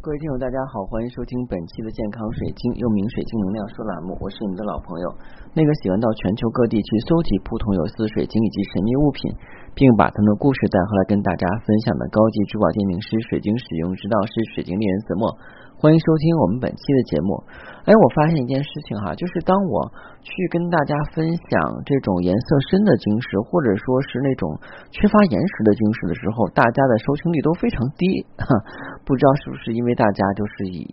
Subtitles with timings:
[0.00, 5.06] 各位听友，大家好，欢迎收听本期的健康水晶，又名水晶能量说栏目，我是你们的老朋友，
[5.52, 9.28] 那个喜欢到全球各地去搜集不同有色水晶以及神秘物品，
[9.76, 15.36] 并把他们的故事带回来跟大家分享的高级珠宝鉴定师、水晶使用指导师、水晶猎人子墨。
[15.80, 17.40] 欢迎收听我们本期的节目。
[17.88, 19.88] 哎，我发现一件事情哈，就是当我
[20.20, 21.56] 去跟大家分享
[21.88, 24.60] 这种颜色深的晶石，或者说是那种
[24.92, 28.04] 缺乏岩石的晶石的时候，大家的收听率都非常低。
[28.36, 28.44] 哈，
[29.08, 30.84] 不知道是不是因为大家就是以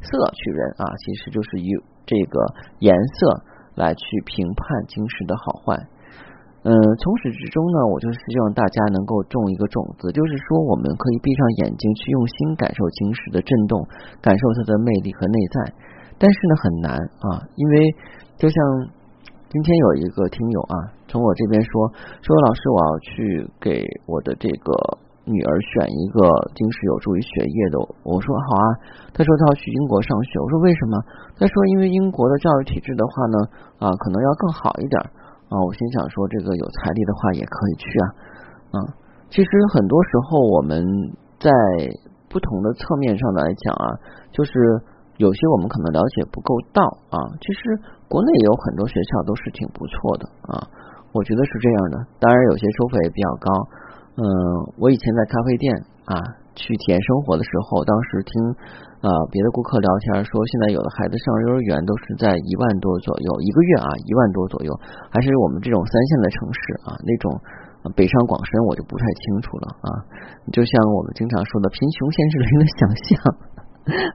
[0.00, 1.68] 色取人啊，其实就是以
[2.06, 2.40] 这个
[2.78, 5.76] 颜色来去评判晶石的好坏。
[6.62, 13.80] 嗯，从始至终呢，我就是希望大家能够种一个种子，就是说我们可以闭上眼睛去用心感受晶石的震动，
[14.20, 15.72] 感受它的魅力和内在。
[16.18, 17.94] 但是呢，很难啊，因为
[18.36, 18.56] 就像
[19.48, 21.88] 今天有一个听友啊，从我这边说
[22.20, 24.70] 说老师，我要去给我的这个
[25.24, 26.24] 女儿选一个
[26.56, 27.76] 晶石有助于学业的。
[28.02, 28.66] 我说好啊，
[29.12, 30.96] 他说他要去英国上学，我说为什么？
[31.38, 33.36] 他说因为英国的教育体制的话呢，
[33.78, 34.96] 啊，可能要更好一点。
[35.50, 38.06] 啊，我心想说，这个有财力的话也可以去啊。
[38.70, 38.76] 啊，
[39.28, 40.78] 其实很多时候我们
[41.38, 41.50] 在
[42.30, 43.86] 不同的侧面上来讲啊，
[44.30, 44.52] 就是
[45.18, 47.18] 有些我们可能了解不够到啊。
[47.42, 47.60] 其实
[48.08, 50.62] 国内也有很多学校都是挺不错的啊，
[51.12, 52.06] 我觉得是这样的。
[52.18, 53.50] 当然有些收费也比较高。
[54.16, 54.24] 嗯，
[54.78, 55.74] 我以前在咖啡店
[56.06, 56.14] 啊。
[56.60, 58.32] 去体验生活的时候，当时听
[59.00, 64.74] 啊别的顾客聊天说，现在有的孩子上幼儿园都是在一万多左右一个月啊，一万多左右，
[65.08, 67.32] 还是我们这种三线的城市啊，那种
[67.96, 69.88] 北上广深我就不太清楚了啊。
[70.52, 73.08] 就像我们经常说的，贫穷限制了人的想象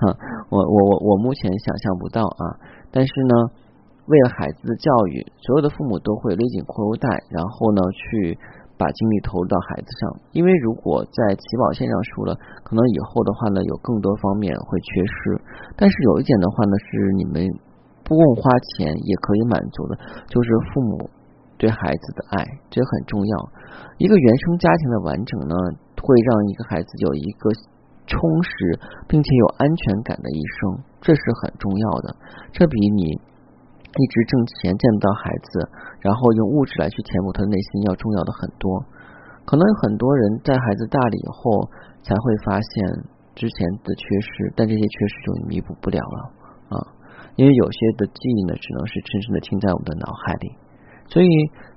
[0.08, 0.16] 啊，
[0.48, 2.56] 我我我我目前想象不到啊，
[2.88, 3.34] 但是呢，
[4.06, 8.38] 为了孩子的教育，所有的父母都会勒紧裤腰带，然后呢去。
[8.80, 12.32] 把精力投入到孩子上，因为如果在起跑线上输了，
[12.64, 15.12] 可能以后的话呢，有更多方面会缺失。
[15.76, 17.44] 但是有一点的话呢，是你们
[18.00, 19.92] 不用花钱也可以满足的，
[20.32, 21.10] 就是父母
[21.60, 22.40] 对孩子的爱，
[22.72, 23.34] 这很重要。
[24.00, 25.54] 一个原生家庭的完整呢，
[26.00, 27.52] 会让一个孩子有一个
[28.08, 32.16] 充实并且有安全感的一生，这是很重要的。
[32.50, 33.20] 这比你。
[33.96, 35.68] 一直挣钱见不到孩子，
[36.00, 38.84] 然后用物质来去填补他的内心要重要的很多。
[39.44, 41.66] 可能有很多人在孩子大了以后
[42.02, 42.70] 才会发现
[43.34, 46.18] 之前的缺失，但这些缺失就弥补不了了
[46.70, 46.78] 啊！
[47.34, 50.54] 因为有些的记忆呢，只能是深深的听在我们的脑海里。
[51.08, 51.28] 所以，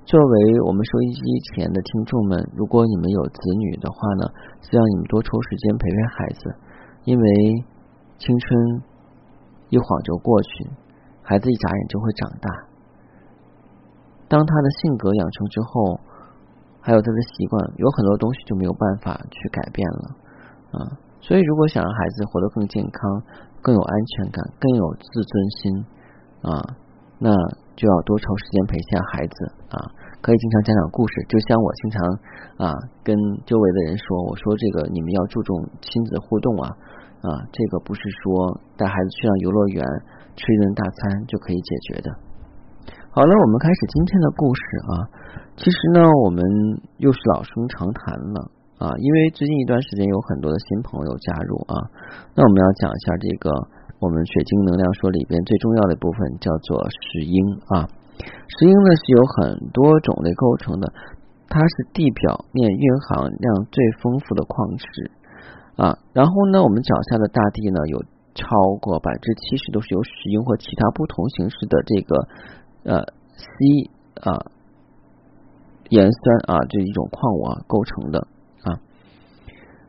[0.05, 1.21] 作为我们收音机
[1.55, 4.29] 前的听众们，如果你们有子女的话呢，
[4.61, 6.55] 希望你们多抽时间陪陪孩子，
[7.05, 7.25] 因为
[8.19, 8.83] 青春
[9.69, 10.69] 一晃就过去。
[11.33, 12.47] 孩子一眨眼就会长大，
[14.29, 15.99] 当他的性格养成之后，
[16.79, 20.13] 还有他的习惯，有很多东西就没有办法去改变了
[20.77, 20.77] 啊。
[21.25, 23.23] 所以，如果想让孩子活得更健康、
[23.63, 25.85] 更有安全感、更有自尊心
[26.45, 26.53] 啊，
[27.17, 27.33] 那
[27.73, 29.33] 就要多抽时间陪一下孩子
[29.73, 29.89] 啊。
[30.21, 31.97] 可以经常讲讲故事，就像我经常
[32.61, 33.17] 啊跟
[33.49, 36.69] 周围的人说，我说这个你们要注重亲子互动啊
[37.25, 39.81] 啊，这个不是说带孩子去上游乐园。
[40.35, 42.09] 吃一顿大餐就可以解决的。
[43.13, 44.91] 好了，我们开始今天的故事啊。
[45.55, 46.41] 其实呢，我们
[46.97, 48.49] 又是老生常谈了
[48.81, 51.77] 啊，因为最近一段时间有很多的新朋友加入啊。
[52.33, 53.53] 那我们要讲一下这个
[53.99, 57.37] 我们水晶能量说里边最重要的部分，叫做石英
[57.69, 57.85] 啊。
[58.57, 60.91] 石英呢是有很多种类构成的，
[61.47, 65.11] 它是地表面蕴含量最丰富的矿石
[65.77, 65.99] 啊。
[66.13, 68.01] 然后呢，我们脚下的大地呢有。
[68.35, 68.45] 超
[68.81, 72.27] 过百分之七十都是由石英或其他不同形式的这个
[72.83, 72.99] 呃
[73.37, 73.45] ，C
[74.21, 74.51] 啊
[75.89, 78.19] 盐酸啊这一种矿物啊构成的
[78.63, 78.69] 啊。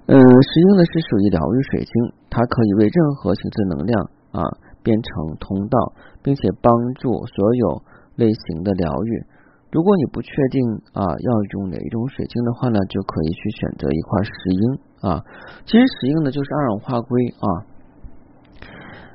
[0.07, 4.43] 嗯，石英呢是属于疗愈水晶，它可以为任何形式能量啊
[4.83, 7.83] 变成通道，并且帮助所有
[8.17, 9.25] 类型的疗愈。
[9.73, 10.63] 如果你不确定
[10.93, 15.25] 啊要用哪一种水晶的话呢，就可以去选择一块石英啊。
[15.65, 17.73] 其实石英呢就是二氧化硅啊。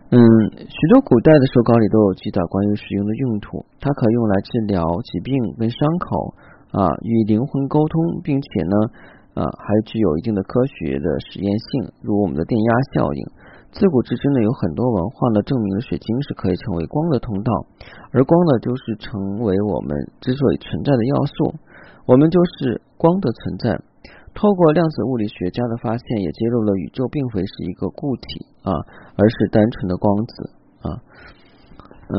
[0.10, 0.18] 嗯，
[0.58, 3.64] 许多古代的手稿里都有记载关于使用的用途。
[3.80, 6.34] 它可用来治疗疾病跟伤口
[6.74, 8.76] 啊，与灵魂沟通，并且呢
[9.38, 13.22] 啊，还具有一定的科学的实验性，如我们的电压效应。
[13.70, 17.54] 自古至今呢，有很多文化呢证明了水晶是可以成为光的通道，
[18.10, 21.54] 而光呢就是成为我们之所以存在的要素。
[22.08, 23.78] 我们就是光的存在。
[24.34, 28.72] 透过量子物理学家的发现，也揭露了宇宙并非是一个固体啊，
[29.16, 30.50] 而是单纯的光子
[30.82, 30.88] 啊。
[32.10, 32.18] 呃，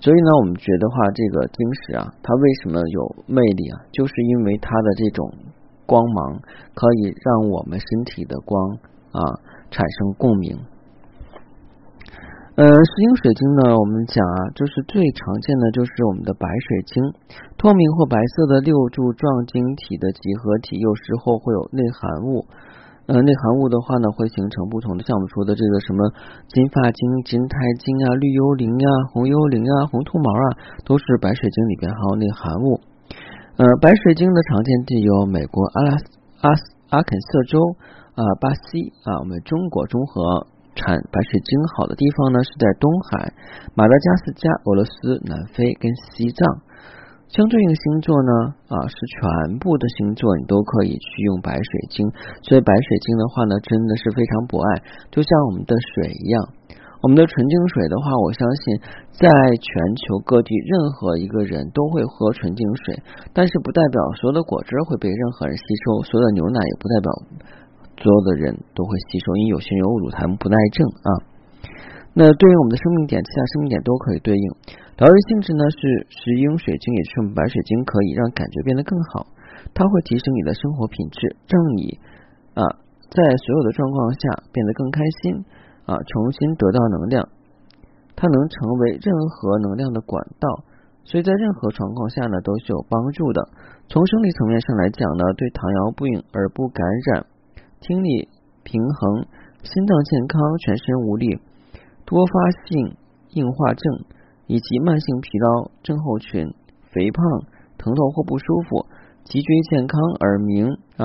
[0.00, 3.86] 所以呢，我们觉得话，这个晶石啊，它为什么有魅力啊？
[3.92, 5.30] 就是因为它的这种
[5.86, 6.40] 光芒
[6.74, 8.78] 可以让我们身体的光
[9.12, 9.20] 啊
[9.70, 10.58] 产生共鸣
[12.58, 16.98] 呃，石英水晶呢，我们讲啊，就是最常见的就是我们的白水晶，
[17.54, 22.50] 透明或白色的六柱状晶体的集合体，有时候会有内含物。
[23.06, 26.10] 呃，内含物的话呢，会形成不同的，像我们说的这个什么
[26.50, 32.82] 金发晶、金钛晶啊、绿幽灵呀、红幽灵啊、红兔毛啊，都是白水晶里边含有内含物。
[33.54, 35.90] 呃，白水晶的常见地有美国阿拉
[36.42, 36.50] 阿
[36.90, 37.78] 阿肯色州
[38.18, 40.57] 啊、巴西啊，我们中国中和。
[40.78, 43.34] 产白水晶好的地方呢，是在东海、
[43.74, 46.38] 马达加斯加、俄罗斯、南非跟西藏。
[47.28, 48.32] 相对应星座呢，
[48.72, 52.08] 啊，是全部的星座你都可以去用白水晶。
[52.40, 54.80] 所以白水晶的话呢，真的是非常博爱，
[55.10, 56.40] 就像我们的水一样。
[57.00, 58.80] 我们的纯净水的话，我相信
[59.12, 59.28] 在
[59.60, 62.98] 全球各地任何一个人都会喝纯净水，
[63.32, 67.08] 但是不代表所有的果汁会被任何人吸收，所有的牛奶也不代表。
[67.98, 71.10] 所有的人都会吸收，因为有些人有乳糖不耐症啊。
[72.14, 74.46] 那对应我们的生命点，其他生命点都可以对应。
[74.98, 75.78] 疗愈性质呢是
[76.10, 79.26] 石英水晶，也就是白水晶，可以让感觉变得更好。
[79.74, 81.98] 它会提升你的生活品质，让你
[82.54, 82.62] 啊
[83.10, 85.44] 在所有的状况下变得更开心
[85.86, 87.28] 啊，重新得到能量。
[88.16, 90.64] 它能成为任何能量的管道，
[91.04, 93.42] 所以在任何状况下呢都是有帮助的。
[93.86, 97.26] 从生理层面上来讲呢，对糖尿病、而不感染。
[97.80, 98.28] 听力
[98.64, 99.26] 平衡、
[99.62, 101.40] 心脏健康、全身无力、
[102.04, 102.32] 多发
[102.66, 102.96] 性
[103.30, 104.04] 硬化症
[104.46, 106.54] 以及慢性疲劳症候群、
[106.90, 107.24] 肥胖、
[107.76, 108.86] 疼痛或不舒服、
[109.24, 110.66] 脊椎健康、耳鸣
[110.96, 111.04] 啊、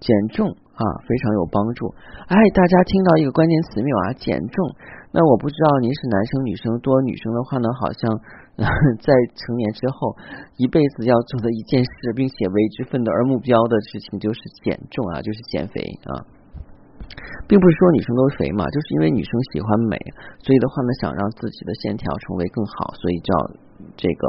[0.00, 1.94] 减重啊，非常有帮助。
[2.26, 4.12] 哎，大家听到一个关键词没有啊？
[4.14, 4.74] 减重。
[5.12, 8.20] 那我不知道您是男生女生，多女生的话呢，好像
[9.00, 10.14] 在成年之后
[10.58, 16.20] 一辈子要做的一件事，并且为之奋斗而目标的事情就是减重啊，就是减肥啊，
[17.48, 19.96] 并不是说女生都肥嘛，就是因为女生喜欢美，
[20.44, 23.32] 所以的话呢，想让自己的线条成为更好，所以叫
[23.96, 24.28] 这个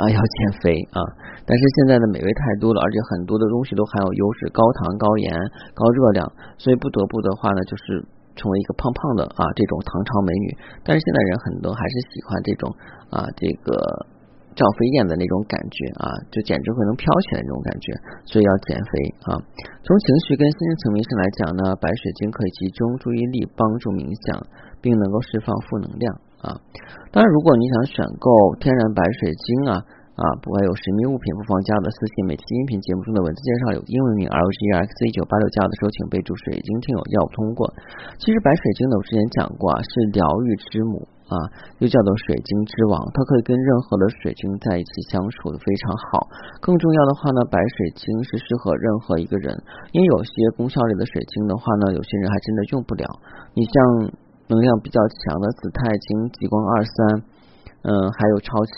[0.00, 1.04] 啊要减肥啊。
[1.44, 5.28] 但是现在的美味太多了，而且很多的东西都含有优质，高糖、高盐、
[5.76, 8.04] 高热量，所以不得不的话呢，就是。
[8.38, 10.48] 成为一个胖胖的啊，这种唐朝美女，
[10.86, 12.70] 但是现在人很多还是喜欢这种
[13.10, 13.74] 啊，这个
[14.54, 17.90] 赵飞燕的那种感觉啊，就简直会能飘起来那种感觉，
[18.30, 18.90] 所以要减肥
[19.26, 19.34] 啊。
[19.82, 24.38] 从情绪跟心理层面上来讲呢，白水晶可以集中注意力，帮助冥想，
[24.78, 26.06] 并能够释放负能量
[26.46, 26.54] 啊。
[27.10, 28.30] 当然，如果你想选购
[28.62, 29.82] 天然白水晶啊。
[30.18, 32.26] 啊，不会有神秘物品不妨加的私信。
[32.26, 37.62] 每期音频节目中的文字介绍有英文名 L G X 一九八六，加的时候请备注“水晶听友”，要通过。
[38.18, 41.38] 其实白水晶呢，我之前讲过啊，是疗愈之母啊，
[41.78, 46.26] 又叫做水晶之王，它可以跟任何的水晶在一起相处的非常好。
[46.58, 49.54] 更重要的话呢，白水晶是适合任何一个人，
[49.94, 53.06] 因为有些功效类的水晶的话呢，有些人还真的用不了。
[53.54, 54.10] 你像
[54.50, 57.37] 能量比较强的紫钛晶、极光二三。
[57.82, 58.72] 嗯，还有超期，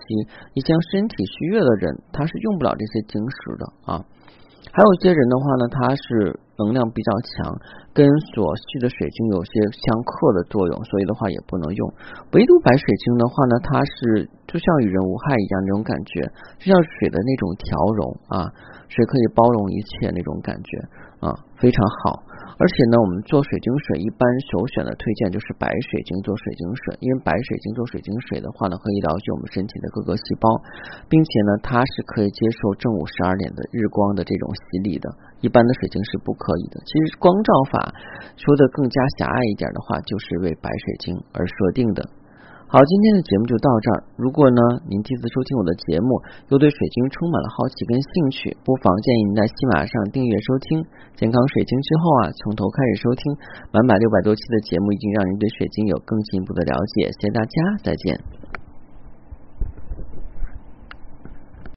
[0.55, 4.05] 你像身体虚弱的人，他是用不了这些晶石的啊。
[4.73, 7.59] 还有一些人的话呢，他是能量比较强，
[7.95, 11.83] 跟所需的水晶有些相克的作用，所以的话也不能用。
[12.33, 16.23] 唯独白水晶的话呢，它是就像与人无害一样那种感觉，
[16.61, 18.53] 就像水的那种调融啊，
[18.87, 20.71] 水可以包容一切那种感觉
[21.21, 22.25] 啊，非常好。
[22.61, 24.21] 而且呢，我们做水晶水一般
[24.53, 30.45] 首选的推荐就是白水晶做水晶水，因为白水晶做水晶水的话呢，可以疗愈我们身体的各个细胞，
[31.09, 35.09] 并且呢，它是可以接受正午十二点的日光的这种洗礼的，
[35.41, 36.77] 一般的水晶是不可以的。
[36.85, 37.95] 其实光照法
[38.37, 42.05] 说的更加狭隘一点的话，就是为白水晶而设定的。
[42.71, 43.99] 好，今天的节目就到这儿。
[44.15, 46.23] 如果呢，您第一次收听我的节目，
[46.55, 50.79] 又对水晶充满了好奇跟兴趣，不妨建议您在喜马上订阅收听
[51.19, 51.75] 健康水晶。
[51.83, 53.35] 之后啊，从头开始收听，
[53.75, 57.11] 满满六百多期的节目，已经让您对水晶有更进一步的了解。
[57.19, 58.50] 谢谢大家，再见。